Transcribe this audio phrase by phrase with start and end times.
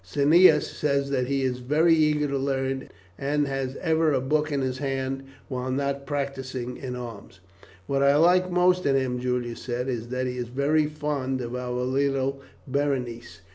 [0.03, 4.61] Cneius says that he is very eager to learn, and has ever a book in
[4.61, 7.39] his hand when not practising in arms."
[7.85, 11.55] "What I like most in him," Julia said, "is that he is very fond of
[11.55, 13.41] our little Berenice.